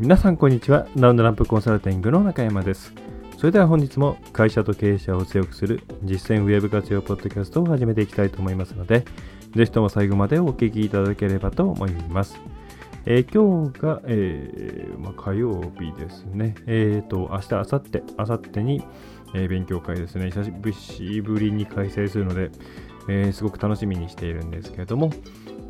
[0.00, 0.86] 皆さんこんにちは。
[0.96, 2.94] ラウンドランプコンサルティングの中山です。
[3.36, 9.04] それでは本日も会社と経営者を強くする実践ウェブ活用ポッドキャストを始めていきたいと思いますので、
[9.54, 12.40] ぜひとも最後までお聞きいただければと思います。
[13.04, 16.54] えー、今日が、えーまあ、火曜日ですね。
[16.66, 18.82] えっ、ー、と、明日、明後日、明後日に、
[19.34, 20.30] えー、勉強会ですね。
[20.30, 22.50] 久しぶりに開催するので、
[23.06, 25.10] え、すごく楽しみにしているんですけれども、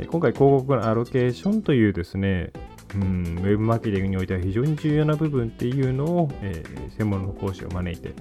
[0.09, 2.53] 今回広告のアロケーションというですね、
[2.95, 8.15] うん、ウェブマーケティングにおいては非常に重要な部分っていうのを、えー、専門の講師を招いて、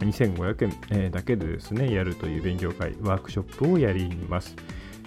[0.00, 4.56] 2500円、えー、だけでですね、やるという勉強会、ワークショップをやります。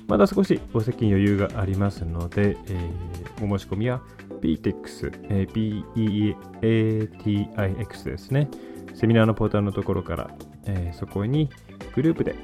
[0.08, 4.02] まだ少しお席に余裕がありますので、えー、お申し込みは
[4.42, 8.50] PTX、えー、PEATIX ですね。
[8.95, 10.31] セミナーのポータルのところから、
[10.66, 11.50] えー、そこに
[11.94, 12.36] グループで、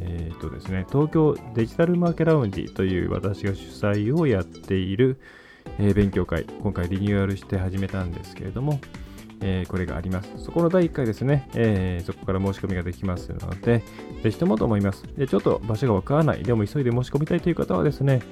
[0.00, 5.20] えーとですね、東京デジタルマーケラウンジという私が主催をやっている、
[5.78, 8.80] えー、勉強会、今回リニューアルして始めたんですけれども、
[9.40, 10.32] えー、これがあります。
[10.38, 13.82] そこの第1回ですね、えー、そこから申し込みができますので、
[14.22, 15.04] ぜひともと思います。
[15.16, 18.22] で、ちょっと場所がわからない、でも急いで申し込みたいという方はですね、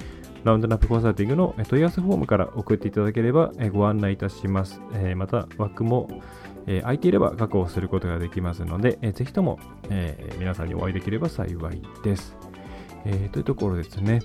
[0.44, 4.80] ラウンドナップコンサルティングの問い合わせフォームから送っていただければご案内いたします。
[4.94, 6.22] えまた、枠も、
[6.66, 9.58] え空いていれば確保することができますので、えぜひとも、
[9.90, 12.36] え皆さんにお会いできれば幸いです。
[13.06, 14.20] えというところですね。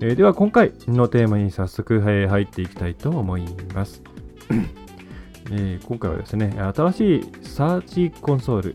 [0.00, 4.02] えー、では今回のテーマに早速、えー、入っていきたいと思います、
[5.52, 8.74] えー、今回はですね、新しいサーチコンソール、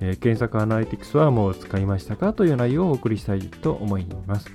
[0.00, 4.50] え検索アナリティクスはもう使いましたかという内容をお送りしたいと思います。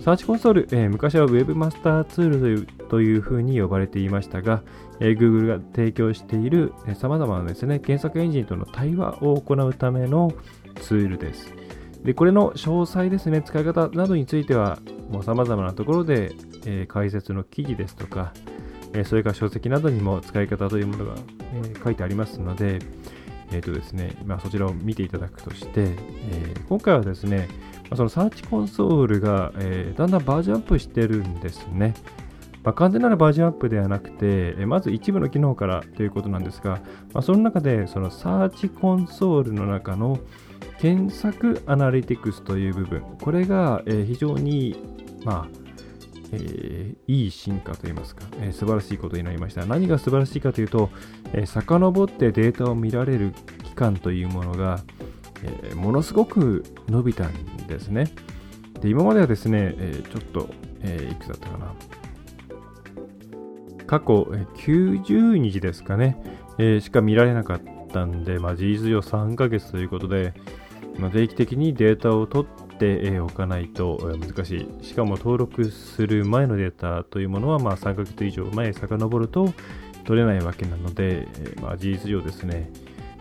[0.00, 4.62] サーチコンソール、え昔は Web マスターツールというというふうに呼ばれていましたが、
[5.00, 10.32] え Google が提供しているさまざまなですね、検索エンジンとの対話を行うための
[10.80, 11.63] ツールです。
[12.04, 14.78] で、これの詳細ですね、使い方などについては、
[15.10, 16.32] もう様々なところで、
[16.66, 18.34] えー、解説の記事ですとか、
[18.92, 21.14] えー、それから書籍などにも使い方というものが、
[21.54, 22.78] えー、書いてありますので、
[23.52, 25.96] えっ、とですね、まあ、そちらを見ていただくとして、
[26.30, 27.48] え今回はですね、
[27.84, 31.94] まあ、そのサーチコンソールが、えだんだんバージョンアップしてるんですね。
[32.64, 36.80] まあ、完全なるバージョンアップではなくて、えまず一部の機能からということなんですが、
[37.12, 40.18] まあ、その中でそのサーチコンソールの中の
[40.78, 44.76] 検索アナリティクスという部分、これが、え非常に、
[45.24, 45.64] まあ、
[46.32, 49.64] えー、いい進化といいますか、えー、素晴らしいことになりました。
[49.66, 50.90] 何が素晴らしいかというと、
[51.32, 53.32] えー、遡ってデータを見られる
[53.62, 54.80] 期間というものが、
[55.42, 57.32] えー、ものすごく伸びたん
[57.68, 58.10] ですね。
[58.80, 60.48] で今まではですね、え、ちょっと、
[60.82, 61.74] え、いくつだったかな。
[63.86, 66.16] 過去、えー、90日ですかね、
[66.58, 67.60] え、しか見られなかっ
[67.92, 70.34] たんで、まあ、事実上3ヶ月ということで、
[70.98, 74.84] まあ、定期的にデータを取っておかないと難しい。
[74.84, 79.52] しかも登録する前のデータというものは、まあ、3ヶ月以上前へ遡ると
[80.04, 81.26] 取れないわけなので、
[81.60, 82.70] まあ、事実上ですね、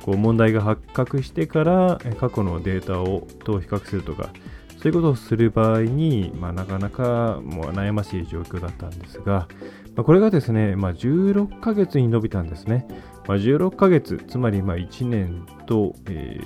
[0.04, 4.30] こう問題が発覚してから過去のデータをと比較するとか、
[4.78, 9.48] そういうことをする場合に、まあ、なかなかもう悩ましい状況だったんですが、
[9.96, 12.86] まあ、これがですね、まあ、16ヶ月に伸びたんですね。
[13.28, 16.40] まあ、16ヶ月、つまりまあ1年と,、え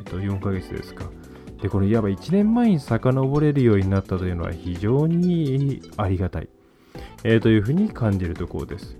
[0.00, 1.10] ー、と4ヶ月ですか。
[1.62, 6.48] で、これいわば1年前に遡れるようになったというのは非常にありがたい、
[7.24, 8.96] えー、というふうに感じるところです。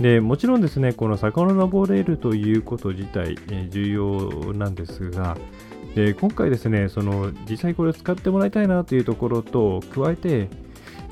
[0.00, 5.36] でもちろんですね、この遡れるということ自体、えー、重要なんですが、
[5.94, 10.48] で今回ですね、その実際これを使ってもらいたいなというところと加えて、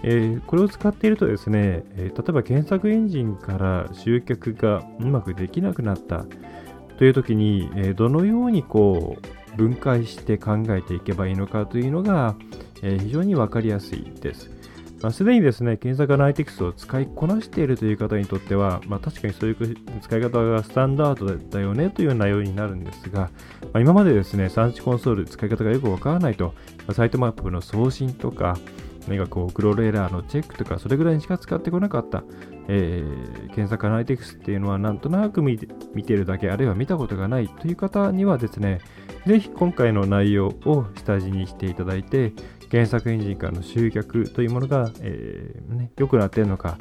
[0.03, 6.25] えー、これを使っているとですね、えー、例えば検索エンジンから集客がうまくできなくなった
[6.99, 12.37] という時に、えー、どのようにこう分解して考えていけばいいのかというのが、
[12.83, 14.51] え非常にわかりやすいです。
[15.03, 23.29] まあ、すでにですね、検索アナリティクスを使いこなしているという方にとっては、まあ、確かにそういう使い方がスタンダードだよねという内容になるんですが、ま
[23.75, 26.55] あ、今までですね、サーチコンソール使い方がよくわからないと、
[26.87, 28.59] まサイトマップの送信とか、
[29.09, 32.23] 何かこう、クロールエラーのチェックとか、それぐらいにしか使ってこなかった、
[32.69, 35.67] えー、検索アナリティクスっていうのは、なんとなく見て
[36.15, 38.81] るだけ、あるいは見たことがないという方にはですね、
[39.27, 42.33] ぜひ今回の内容を下地にしていただいて、
[42.71, 46.79] 検索エンジンからの集客というものが、えーね、良くなっているのか、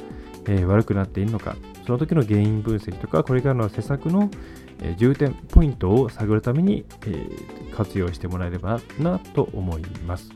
[0.48, 1.56] えー、悪くなっているのか、
[1.86, 4.30] その時の原因分析とか、これからの施策の、
[4.82, 10.30] えー、重点ポイントを探るために、えー、活用してもらえればなと思います。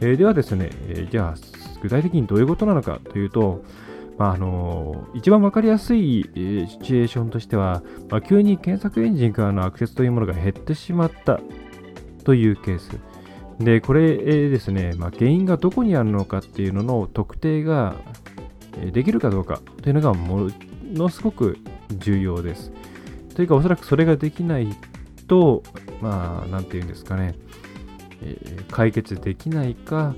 [0.00, 1.34] えではですね、えじゃあ、
[1.82, 3.62] 具体的にどういうことなのかというと、
[4.18, 11.40] まあ、あの一番わかりやすい、え、シチュエーションとしては、まあ、急に検索エンジンからのアクセスというものが減ってしまった
[12.24, 12.98] というケース。
[13.60, 17.96] で、これ、えー、ですね、まあ、原因がどこにあるのかっていうのの特定が
[18.92, 20.50] できるかどうかというのがも
[20.92, 21.58] のすごく
[21.90, 22.72] 重要です。
[23.34, 24.68] というか、おそらくそれができない
[25.26, 25.62] と、
[26.00, 27.34] まあ、なんていうんですかね、
[28.22, 28.36] え、
[28.70, 30.14] 解決できないか、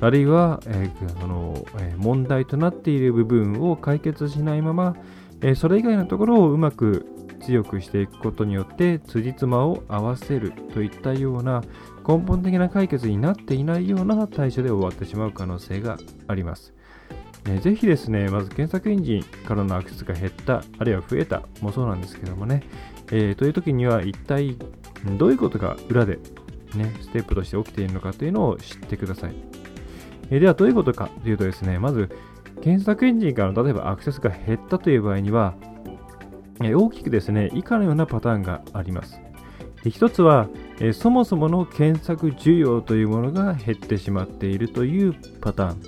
[0.00, 4.96] あるいは、えー、あのえ、問題となっている部分を解決しないまま、
[5.40, 7.06] え、それ以外のところをうまく
[7.40, 11.62] 強くしていくことによって辻褄を合わせるといったような
[12.06, 16.72] 根本的な解決になっていないような対処で終わってしまう可能性があります。
[17.44, 22.62] えー、ぜひですね、まず検索エンジンからのアクセスが減った、あるいは増えたもそうなんですけどもね、
[23.10, 24.56] えー、という時には一体
[25.18, 26.18] どういうことが裏で、
[26.76, 29.34] ね、ステップとして起きているのかというのを知ってください。
[30.30, 32.10] えではどういうことかというとですね、まず
[32.62, 35.54] 検索エンジンからの例えばアクセスが減ったという場合には、
[36.62, 39.20] え大きくですね、以下のようなパターンがあります。
[39.84, 40.48] 一つは、
[40.80, 45.80] えそもそもの検索需要というものが減ってしまっているというパターン。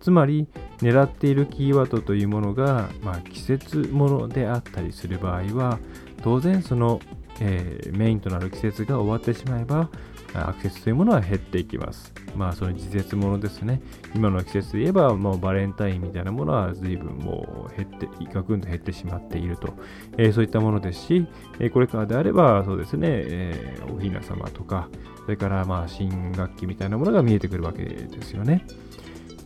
[0.00, 0.46] つまり、
[0.78, 5.78] 狙っているキーワードというものが、まあ、季節ものであったりする場合は、
[6.22, 7.00] 当然その、
[7.40, 9.90] えー、メインとなる季節が終わってしまえば、
[10.34, 12.12] アクセスというものは減っていきます。
[12.36, 13.82] まあ、その時節ものですね。
[14.14, 19.74] 今の季節で言えば、もうバレンタインみたいなものは随分もう減って、ガクンと減ってしまっていると、
[20.16, 21.26] えー、そういったものですし、
[21.60, 24.88] えー、これからであれば、そうですね、えー、おひな様とか、
[25.24, 28.64] それからまあ新学期みたいなものが見えてくるわけですよね。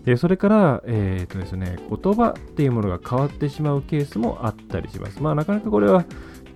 [0.05, 5.21] でそれから、えーとですね、言葉っていうものが変わってしまうケースもあったりします。
[5.21, 6.05] まあ、なかなかこれは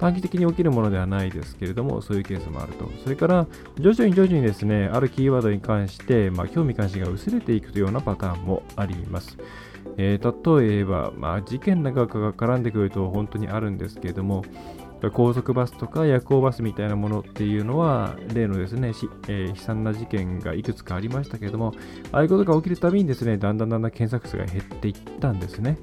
[0.00, 2.90] 短期的に起きるものではないですけれども、そういうケースもあると。
[3.04, 3.46] それから、
[3.78, 9.36] 徐々に徐々にですね、あるキーワードに関して、まあ、興味関心が薄れていくというようなパターンもあります。
[9.98, 14.42] えー、例えば、まあ、事件なんかが絡んでくると本当にあるんですけれども、
[15.12, 18.92] 高速バスとか夜行バスみたいなものっていうのは、例のですね、
[19.28, 21.72] えー、悲惨な事件がいくつかありましたけれども、
[22.12, 25.78] ああいうことが起きるたびにですね、だんだんだんだん検索数が減っていったんですね。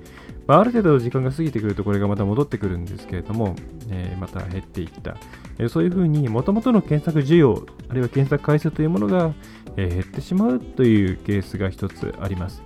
[0.47, 3.55] まあ、ある程度時間が過ぎてくるとこれがまた戻ってくるんですけれども、
[3.89, 5.17] えー、また減っていった。
[5.59, 9.33] えー、そういうふうに、もともとの検索需要、あるいは検索回数というものが、
[9.75, 12.63] え、減ってしまうというケースが一つあります。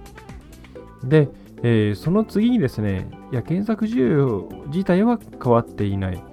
[1.04, 1.30] で、
[1.64, 6.24] えその次にですね、いや、検索需要自体は変わっていない。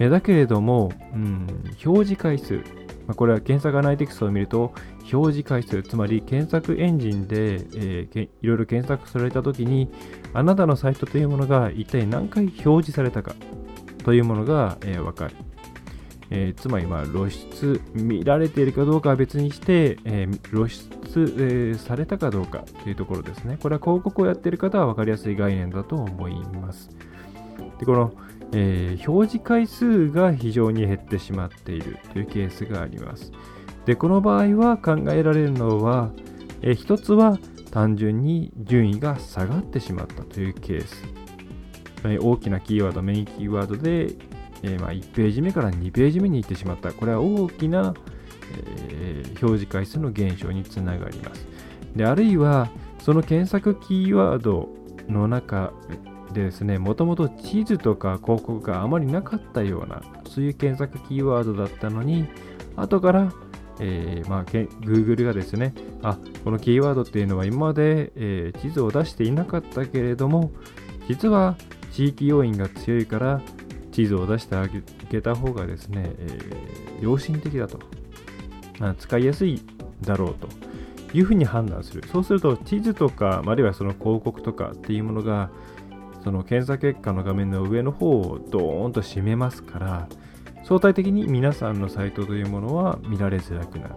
[0.00, 1.46] えだけれども、うん、
[1.84, 2.60] 表示回数、
[3.06, 4.72] ま、これは検索アナリティクスを見ると、
[5.12, 9.90] 表示回数、つまり検索エンジンで、えー、いろいろ検索されたときに、
[10.32, 13.34] あなたのサイトというものが一体何回表示されたか
[14.04, 15.34] というものが、えー、かる。
[16.30, 23.58] えー、つまり、まあ、露出、見られているかどうかは別にして、えー、露出、え、されたかどうかというところですね。
[23.62, 26.90] これは広告をやっている方は分かりやすい概念だと思います。
[27.78, 28.12] でこの、
[28.52, 33.32] え表示回数が非常に減ってしまっているというケースがあります。
[33.86, 36.10] で、この場合は考えられるのは、
[36.62, 37.38] え一つは
[37.70, 41.04] 単純に順位が下がってしまったというケース。
[42.06, 44.14] え大きなキーワード、メインキーワードで、
[44.62, 46.92] えまあ、1ページ目から2ページ目に行ってしまった。
[46.92, 47.94] これは大きな、
[49.00, 51.46] え、表示回数の減少につながります。
[51.94, 52.70] で、あるいは、
[53.00, 54.70] その検索キーワード
[55.08, 55.72] の中
[56.34, 62.26] でですね、もともと地図とか広告があまりなかったような、そういう検索キーワードだったのに、
[62.76, 63.32] 後から
[63.80, 70.52] えー、まあ、Google がですね、あ、このキーワードっていうのは今まで、えー、地図を出していなかったけれども、
[71.08, 71.56] 実は
[71.92, 73.40] 地域要因が強いから
[73.92, 77.78] 地図を出してあげた方がですね、えー、良心的だと、
[78.98, 79.60] 使いやすい
[80.02, 80.48] だろうと
[81.16, 82.04] いうふうに判断する。
[82.10, 85.50] そうすると地図とか、あるいはその広告とかっていうものが、
[86.24, 90.08] その検査結果の画面の上の方をドーンと占めますから、
[90.64, 93.94] 相対的に皆さんのサイトというものは見られづらくなる。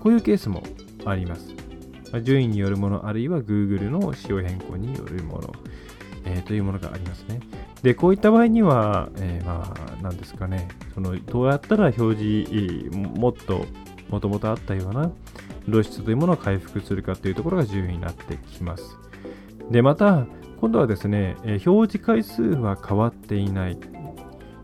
[0.00, 0.64] こういうケースも
[1.04, 1.54] あります。
[2.24, 5.52] 順位によるもの、あるいは Google の仕様変更によるもの、
[6.24, 7.40] えー、というものがありますね。
[7.82, 13.64] で、こういった場合には、えー、まあ、なんですかね、そのどうやったら表示、もっと、
[14.10, 15.10] もともとあったような
[15.70, 18.98] 露出というものを回復するかというところが重要になってきます。
[19.70, 20.26] で、また、
[20.62, 23.76] 今度はですね、え表示回数は変わっていない。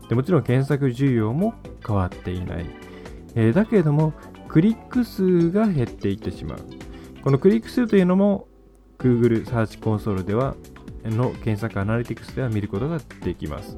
[0.07, 2.65] でもちろん検索需要も変わっていない。
[3.35, 4.13] え、だけれども、
[4.47, 6.59] クリック数が減っていってしまう。
[7.21, 8.47] このクリック数というのも
[8.97, 10.55] Google サーチコンソールでは
[11.03, 13.77] の検索アナリティクスでは見ることができます。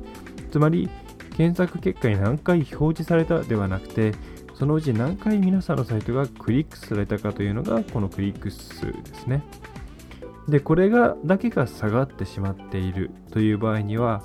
[0.52, 0.92] つまり、
[1.38, 4.12] 検索結果に何回表示されたではなくて、
[4.54, 9.42] そのうち何回皆さんのサイトがクリックされたかというのがこのクリック数ですね。
[10.48, 14.24] で、これがだけが下がってしまっているという場合には、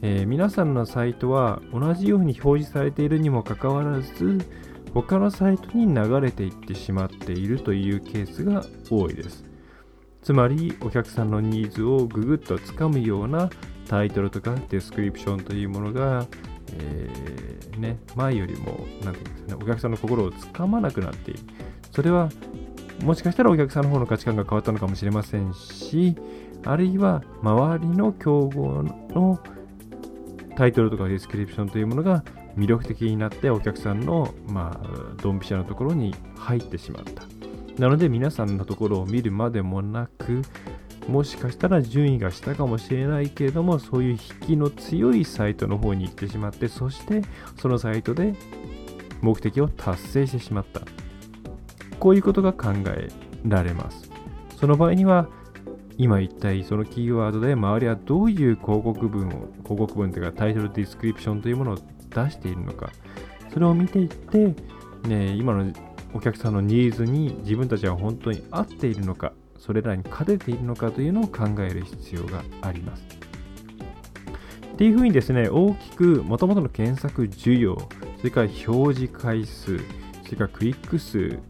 [0.00, 4.38] えー、皆さんのサイトは同じように表示されているにもかかわらず、
[4.94, 9.44] 他のサイトに流れていってしまっているというケースが多いです。
[10.22, 13.50] つまり、お客さんのニーズをぐぐっとつかむような
[13.88, 16.26] タイトルとかデスクリプションというものが、
[16.72, 21.40] えー、ね、前よりも、なんていうんですかね、お客さんの心をつかまなくなっている。
[21.92, 22.28] それは、
[23.02, 26.16] もしかしたらお客さんの方の価値観が変わったのかもしれませんし、
[26.64, 29.38] あるいは周りの競合の
[30.56, 32.24] タイトルとかディスクリプションというものが
[32.56, 34.88] 魅力的になってお客さんの、まあ、
[35.22, 37.22] ドンピシャのところに入ってしまった。
[37.80, 40.42] なので皆さんのところを見るまでもなく、
[41.08, 47.22] もしかしたら順位が下かもしれないけれども、そういう引きの強いサイトの方に行ってしまって、そして
[47.56, 48.34] そのサイトで
[49.22, 50.82] 目的を達成してしまった。
[51.98, 53.08] こういうことが考え
[53.46, 54.10] られます。
[54.56, 55.28] その場合には、
[55.96, 61.78] 今一体そのキーワードで周りはどういう広告文を、広告文というかタイトルディスクリプションというものを
[62.10, 62.90] 出しているのか、
[63.52, 64.54] それを見ていって、
[65.08, 65.72] ね、今の
[66.14, 73.04] お客さんのニーズに自分たちは本当に合っているのか、それらに勝てているのかというのを考える必要があります。
[74.72, 77.76] っていうふうにですね、大きくもともとの検索需要、
[78.18, 79.78] それから表示回数、
[80.24, 81.40] それからクリック数、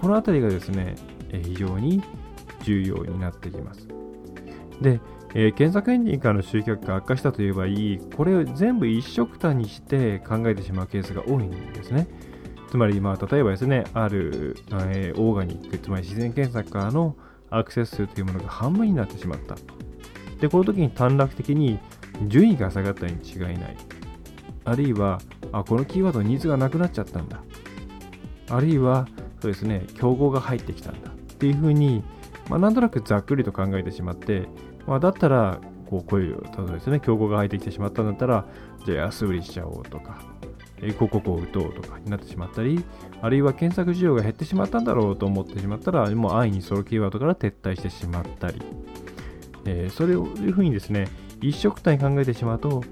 [0.00, 0.94] このあたりがですね、
[1.28, 2.02] え非常に
[2.62, 3.86] 重要になってきます。
[4.80, 4.98] で、
[5.34, 12.08] えー、検索エンジンからの集客が悪化したといえばいい、これを全部一色たにして考えてしまうケースが多いんですね。
[12.70, 17.16] つまり、まあ、例えばですね、ある、えー、オーガニック、つまり自然検索からの
[17.50, 19.56] アクセス数というものが半分になってしまった。
[20.40, 21.78] で、この時に短絡的に
[22.26, 23.76] 順位が下がったに違いない。
[24.64, 25.20] あるいは、
[25.52, 27.42] あ、このキーワードニーズがなくなっちゃったんだ。
[28.48, 29.06] あるいは、
[29.40, 31.10] そうですね、競合が入ってきたんだ。
[31.10, 32.02] っていうふうに、
[32.48, 34.48] まあ、なんとなくざっくりと考えてしまって、
[34.86, 38.46] まあ、だったら、こう、こういう、例えばですね、競合が入ってきてしまったんだったら、
[38.84, 40.20] じゃあ安売りしちゃおうとか、
[40.80, 42.84] 広告を打とうとかになってしまったり、
[43.20, 48.60] あるいは検索需要が減ってしまったんだろうと思ってしまったら、もう安易にそのキーワードから撤退してしまったり、
[49.66, 51.08] えー、それをいうふうにですね、
[51.40, 52.82] 一色体に考えてしまうと、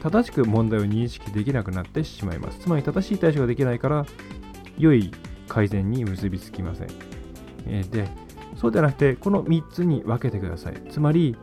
[0.00, 2.60] 正しく問題を認識できなくなってしまいます。
[2.60, 4.06] つまり正しい対処ができないから、
[4.78, 5.12] 良い
[5.48, 6.88] 改善に結びつきません。
[7.66, 8.08] え、で、
[8.56, 10.74] そうではなくて、この3つに分けてください。
[10.90, 11.36] つまり、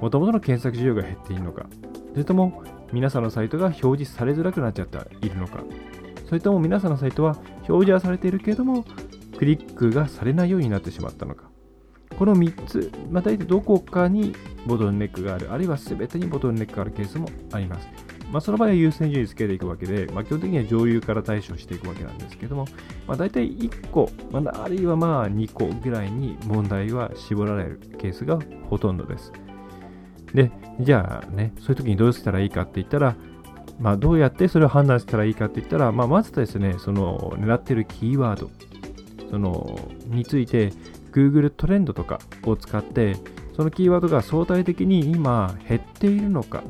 [0.00, 1.66] もともとの検索需要が減っているのか、
[2.12, 5.62] それとも皆さんのサイトが表示されづらくなっちゃっているのか、
[6.26, 7.36] それとも皆さんのサイトは
[7.68, 8.84] 表示はされているけれども、
[9.36, 11.48] クリックがされないようになってしまったのか。
[12.18, 14.34] この3つ、まあ、大体どこかに
[14.66, 17.88] ボトルネックがある、あるいは全てにボトルネックがあるケースもあります。
[18.30, 22.66] まあ、その場合は優先順位つけていくわけで、まあ、基本的には上流から対処していくわけなんですけども、
[23.06, 29.32] まあ、大体1個、まあ、あるいはまあ2個ぐらいに問題は絞られるケースがほとんどです。
[30.34, 33.16] で、じゃあね、そういう時にどうしたらいいかって言ったら、
[33.80, 38.50] まあ、どうやってそれを判断したらいいかって言ったら、まあ、まずですね、その狙ってるキーワード
[39.30, 40.72] そのについて
[41.12, 43.16] Google トレンドとかを使って、
[43.56, 46.62] そのキーワードが相対的に今減っているのか、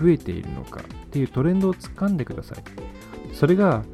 [0.00, 2.64] 増えているのかっていうトレンドをつかんでください。
[3.34, 3.84] それが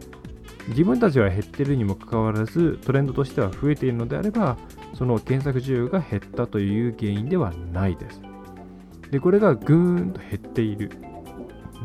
[0.68, 4.56] 自分たちは減ってるにもかかわらずトレンドとしては増えているのであれば
[4.94, 8.20] その検索需要が減ったという原因ではないです。
[9.10, 10.92] で、これがぐーんと減っている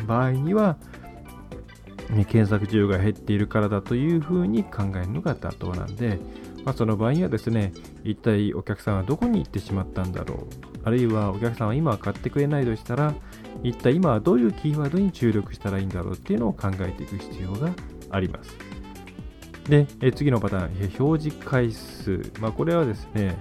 [0.06, 0.78] 場合には、
[2.12, 6.20] ね、検索需要が減っているからだというふうに考えるのが妥当なんで、
[6.66, 7.74] まあ、その場合にはですね、
[8.04, 10.48] 一体お客さんはどこに行ってしまったんだろう、
[10.84, 13.14] あるいはお客さんは今は買ってくれないとしたら、
[13.62, 17.72] 一体今はどういうキーワードに注力したらいいんだろうっていうのを考えていく必要が
[18.10, 18.58] あります。
[19.70, 22.32] で、え次のパターン、表示回数。
[22.40, 23.38] まあ、これはですね、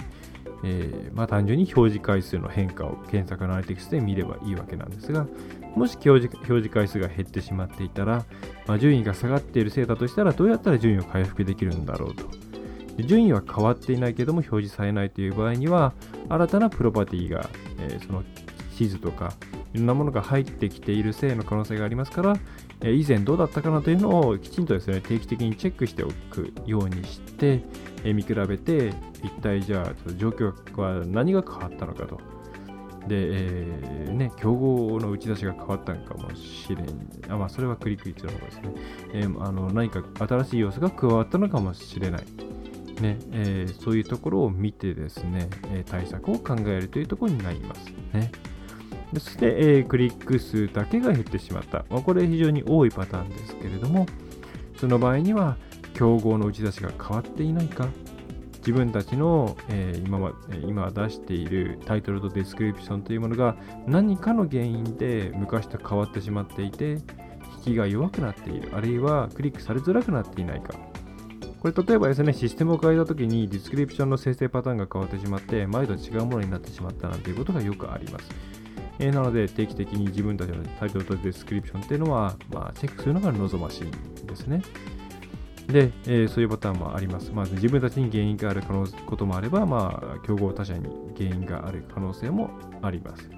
[0.64, 5.26] えー、まあ、単純に表示回数の変化を検索アナリティクスで見ればいいわけなんですが、
[5.74, 8.24] もし表示表示回数が減ってしまっていたら、
[8.66, 12.24] まあ、順位が下がっているせいだとしたら、どうやったら順位を回復できるんだろうと。
[13.04, 15.92] 順位は変わっていないけども表示されないという場合には、
[16.28, 17.48] 新たなプロパティが、
[17.80, 18.22] えー、その
[18.76, 19.32] 地図とか
[19.74, 22.36] いろんなものが入ってきているせいの可能性がありますから、
[22.82, 27.62] え以前どうだったかなというのをきちんとですね、定期的にチェックしておくようにして、
[28.04, 32.20] え見比べて、一体じゃあ、状況は何が変わったのかと。
[33.08, 36.86] で、えー、ね、競合の打ち出しが変わったのかもしれん。
[37.28, 38.62] あ、まあ、それはクリック率の方ですね。
[39.12, 42.24] えー、あの何か新しい要素が加わったのかもしれない。
[43.00, 48.30] ねえー、そういうところを見てですね、え対策を考えるというところになりますね。
[49.14, 51.84] そして、えー、クリック数だけが減ってしまった。
[51.90, 54.06] まあ、これ非常に多いパターンですけれども、
[54.78, 55.56] その場合には、
[55.94, 57.86] 競合の打ち出しが変わっていないか、
[58.58, 60.32] 自分たちの、えー、今は
[60.64, 66.98] 今出しているタイトルとディスクリプションというものが何かの原因で昔と変わってしまっていて、
[67.58, 70.74] 引きが弱くなっている、あるいはクリックされづらくなっていないか。
[71.60, 78.30] これ例えばですね、システムを変えたときにディスクリプションの生成パターンが変わってしまって、前と違うものになってしまったなんていうことがよくあります。
[78.98, 84.62] えー、なので、定期的に自分たちのタイトルとディスクリプションっていうのは、まあ、チェックするのが望ましいんですね。
[85.68, 87.32] で、えー、そういうパターンもあります。
[87.32, 92.50] まず自分たちに原因がある可能こともあれば、まあ、競合他社に原因がある可能性も
[92.82, 93.30] あります。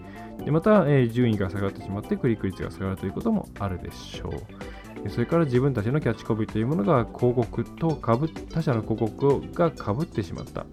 [0.44, 5.10] でまた、えー、順位が下がってしまってクリック率が下がるということもあるでしょう。
[5.10, 10.64] それから自分たちのキャッチコピーというものが広告と他社の広告がかぶってしまった、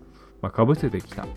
[0.42, 1.28] まあ、かぶせてきた、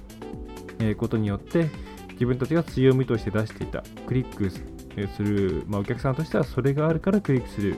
[0.79, 1.69] えー、ことによって、
[2.15, 3.83] 自分たちが強みとして出していた。
[4.07, 7.77] クリックする、まあ、お客さんとしてはそれがあるからクリックする、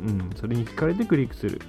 [0.00, 1.60] うん、それに惹かれてクリックする。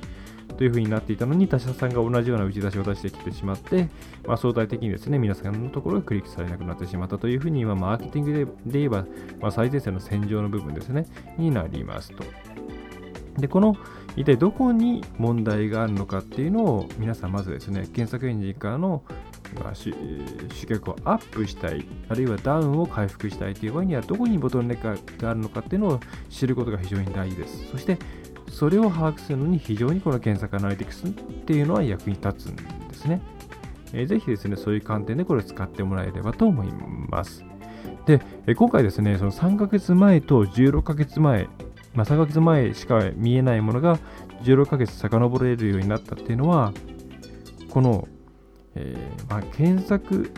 [0.60, 3.88] というふうになっていたのに他社さんが同じような打ち出しを出してきてしまって、
[4.28, 9.06] まあ、相対的にですね皆さんのところがクリックされなくなってしまったというふうに今マーケティングで言えば、
[9.40, 11.06] まあ、最前線の戦場の部分ですね
[11.38, 12.26] になりますと。
[13.38, 13.78] でこの
[14.18, 19.04] 一体どこに問題があるのかっていうのを皆さんまずですね検索エンジンからの、
[19.76, 27.68] 集客をアップしたい、あるいはダウンを回復したいという場合には、どこにボトルネックがあるのかっていうのを知ることが非常に大事です。
[27.72, 27.98] そして、
[28.50, 33.22] それを把握するのに非常にこの検索アナリティクスっていうのは役に立つんですね。
[33.94, 36.72] えー、ぜひですね、そういう観点でこれを使ってもらえればと思い
[37.10, 37.44] ます。
[38.06, 41.48] で、え今回ですね、その3ヶ月前と16ヶ月前、
[41.94, 44.00] まあ、3ヶ月前しか見えないものが
[44.44, 46.74] 16ヶ月遡れるようになったっていうのは、
[47.70, 48.08] この
[48.76, 50.32] えー、まあ、検索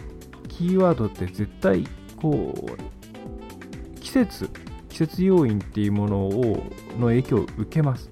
[0.47, 1.85] キーワードって絶対
[2.17, 4.50] こう季節
[4.89, 6.63] 季節要因っていうものを
[7.00, 8.09] の影響を受けます。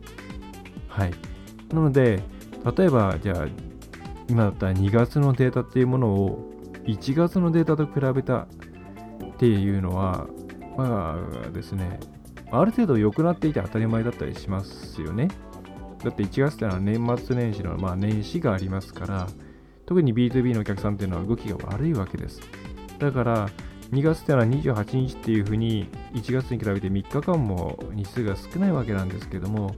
[0.87, 1.13] はい。
[1.73, 2.23] なので
[2.77, 3.47] 例えばじゃあ
[4.27, 6.51] 今だったら2月のデータっていうものを
[6.85, 8.47] 1月のデータと比べたっ
[9.37, 10.27] ていうのは
[10.77, 11.99] まあですね
[12.51, 15.27] ある程度良くなっていて当たり前だったりしますよね。
[16.03, 19.27] だって1月ってのは年末年始の、まあ、年始がありますから
[19.89, 22.39] 特に B2B のお客さんっていうのは動きが悪いわけです。
[22.99, 23.49] だから、
[23.91, 29.73] 2月っていうのは28日っていうふうに1月に比べて3日間も日数が少ないわけなんですけども、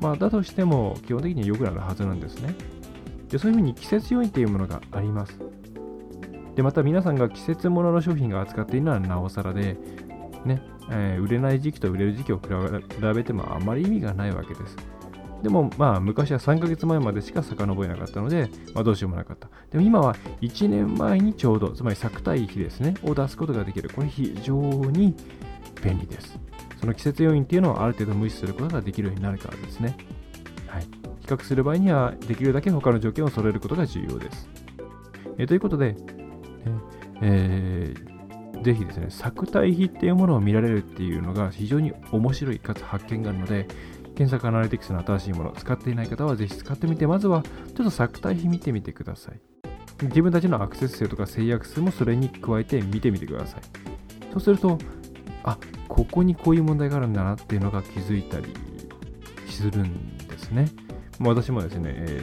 [0.00, 2.54] まあ、だとしても基本的には良くなるはずなんですね。
[3.28, 5.38] でそういうふうに季節要因っていうものがあります。
[6.56, 9.76] で、また皆さんが季節物の商品が扱っているのはなおさらで、
[10.46, 12.48] ね、えー、売れない時期と売れる時期を比
[13.14, 14.91] べてもあまり意味がないわけです。
[15.42, 19.48] でも、まあ、昔は3ヶ月前までしか遡れなかったので、まあ、どうしようもなかった。
[19.70, 23.90] でも今は1年前にちょうど、つまり作対比ですね、を出すことができる。
[23.90, 25.14] これ非常に
[25.82, 26.38] 便利です。
[26.80, 29.96] その季節要因っていうのをある程度無視することができるようになるからですね。
[30.68, 30.82] はい。
[31.20, 34.48] 比較する場合には、できるだけ他の条件を揃えることが重要です。
[35.38, 35.96] え、ということで、
[37.20, 43.66] えー、ぜひですね、作対比っていうものを見られるっていうのが非常に面白いかつ発見があるので、
[44.14, 49.40] 検索アナリティクスの新しいものを使っていない方はぜひ使ってみて、まずはちょっと作体比見てみてください。
[50.02, 53.60] 自分たちのアクセス数とか制約数もそれに加えて見てみてください。
[54.32, 54.78] そうすると、
[55.44, 58.46] あ、ここにこういう問題があるんだなっていうのが気づいたり
[59.46, 60.68] するんですね。
[61.20, 62.22] 私もですね、え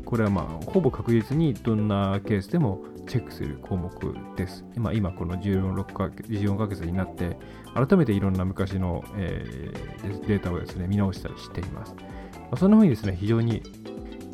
[0.00, 3.90] ー、これはまあ、ほぼ確実にどんなケースでもチェックする項目
[4.36, 4.64] です。
[4.74, 7.36] 今、今この14ヶ月 ,14 ヶ月になって、
[7.74, 11.94] 改めていろんな昔の、えー、データをですね、見直したりしています。
[11.94, 13.62] まあ、そんな風にですね、非常に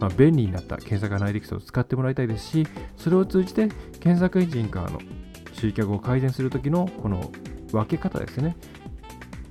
[0.03, 3.69] まあ、便利になった検索アナリティクスを使ってもらいたいですし、それを通じて
[4.01, 5.01] 検索エンジンからの
[5.53, 7.31] 集客を改善するときのこの
[7.71, 8.57] 分け方ですね。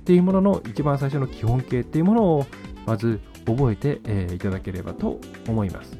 [0.04, 2.46] ていうものの一番最初の基本形っていうものを
[2.84, 5.92] まず覚えて、え、いただければと思います。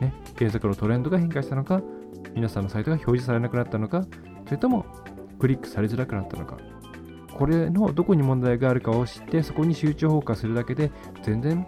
[0.00, 1.82] ね、検索のトレンドが変化したのか、
[2.34, 4.06] 皆さんのサイトが表示されなくなったのか、
[4.44, 4.86] それとも
[5.38, 6.58] クリックされづらくなったのか、
[7.34, 10.90] これのどこに問題があるかを知って、そこに集中放火するだけで、
[11.22, 11.66] 全然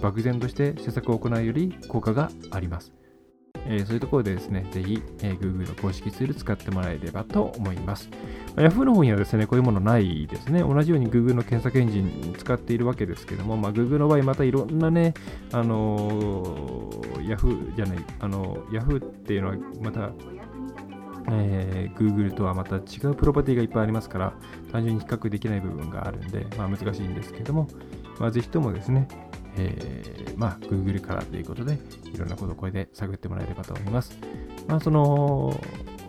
[0.00, 2.92] 漠然として施策を行うより効果があります。
[3.66, 8.08] えー、そういうところでですね、ぜひ、えー、Google の公式ツール使ってもらえればと思います。
[8.56, 10.60] まあ、Yahoo の方にはですね、こういうものないですね。
[10.60, 15.14] 同じように Google の検索エンジン使っているわけですけども、まあ、Google の場合、またいろんなね、
[15.52, 20.10] あのー、Yahoo じゃない、あのー、Yahoo っていうのはまた、
[21.30, 24.32] えー、Google とはまた違うプロパティがいっぱいありますから、
[24.72, 27.68] 単純に比較できない部分があるんで、まあ、難しいんですけども、
[28.18, 29.08] まあ、ぜひともですね、
[29.56, 31.78] えー、まあ、Google からということで、
[32.12, 34.18] いろんなことをこれで探ってもらえればと思います。
[34.66, 35.58] まあ、その、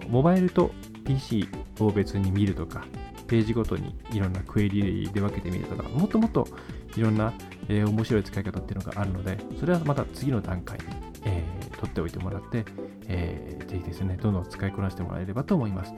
[0.07, 0.71] モバイルと
[1.05, 1.47] PC
[1.79, 2.85] を別に見るとか、
[3.27, 6.47] ページごとにいろんなクエリで分けてみるとか、もっともっと
[6.95, 7.33] いろんな、
[7.67, 10.77] えー、面白い使い方っていうのがあるので、それはまた次の段階、
[11.25, 12.65] えー、取っておいてもらって、
[13.07, 15.93] えー、ぜひですね、どんどん使いこなしてもらえればと思います。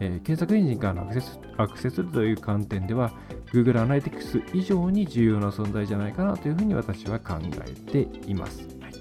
[0.00, 3.12] えー、検索エンジンからのアクセスアクセスという観点では、
[3.52, 7.34] Google Analytics 以上に重要な存在じゃないかなというふうに私は考
[7.66, 8.66] えています。
[8.80, 8.92] はい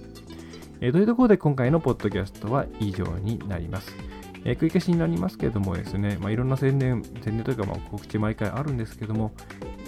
[0.81, 3.95] えー、というところで今回のポッドキャストは以上になります。
[4.43, 9.31] えー、繰り返しになりますけれどもですね、まあ、いろんな宣伝、宣伝というかま告知毎回あるんですけども、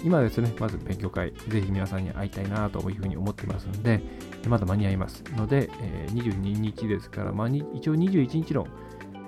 [0.04, 4.02] 今ですね、まず勉強会、ぜひ皆さんに会いたいなというふうに思ってますので、
[4.46, 8.66] まだ間に合いますので、え、22日ですから、まあ、一応21日の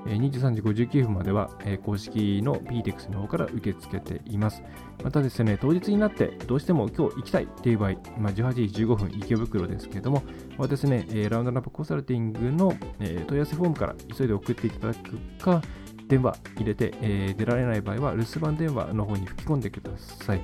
[0.04, 4.62] 23時59分までは、え公式の PTEX の方から受け付けています。
[5.02, 10.22] またですね、当日になってどうしても今日行きたいっていう場合、まあ、18時15分池袋ですけれども、
[10.58, 15.62] まあ、ですね、えラウンドナップコンサルティングの、え問い合わせフォームから急いで送っていただくか、
[16.08, 20.40] 電話入れて、え出られない場合は留守番電話の方に吹き込んでください。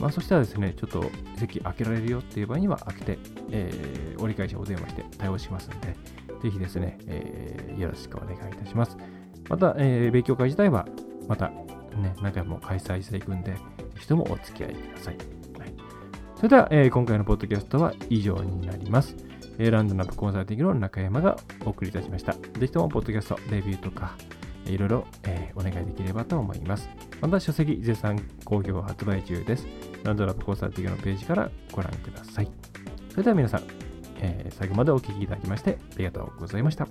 [0.00, 3.18] まあ、そしたらですね、ちょっと席開けられるよっていう場合には開けて、
[3.50, 5.94] えー、折り返しお電話して対応しますので、
[6.42, 8.96] ぜひですね、えー、よろしくお願いいたします。
[9.48, 10.86] また、えー、勉強会自体は、
[11.28, 13.58] また、ね、何回も開催していくんで、ぜ
[13.96, 15.16] ひともお付き合いください。
[15.58, 15.74] はい、
[16.36, 19.16] それでは、えー、今回のポッドキャストは以上になります。
[19.58, 21.36] えー、ランドナップコンサルティングの中山が
[21.66, 22.32] お送りいたしました。
[22.32, 24.16] ぜひとも、ポッドキャスト、レビューとか、
[24.66, 26.88] いろいろ、えー、お願いできればと思います。
[27.20, 29.66] また書籍絶賛好評発売中です。
[30.04, 32.50] ランドラップコンサルティングのページからご覧ください。
[33.10, 33.62] それでは皆さん、
[34.20, 36.86] えー、最後までお聴きいただきましてありがとうございました。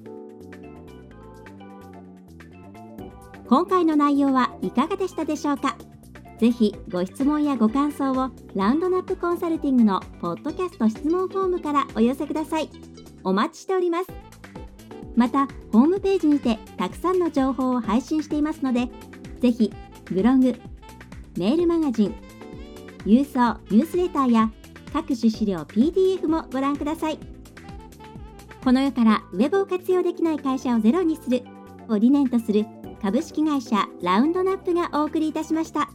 [3.47, 5.75] 今回の内容はいかがでしたでしょうか？
[6.37, 12.69] ぜひご質問やご感想をラウンドナップコンサルティングのポッドキャスト質問フォームからお寄せください。
[13.23, 14.28] お待ちしております。
[15.19, 18.87] また、ホームページにてたくさんの情報を配信していますので、
[19.41, 19.69] ぜひ
[20.05, 20.55] ブログ、
[21.37, 22.15] メールマガジン、
[23.05, 24.49] 郵送ニュースレターや
[24.93, 27.19] 各種資料 PDF もご覧ください。
[28.63, 31.43] この世からウェブを活用できない会社をゼロにする
[31.89, 32.65] を理念とする
[33.01, 35.89] 株式会社ラウンドナップがお送りいたしました。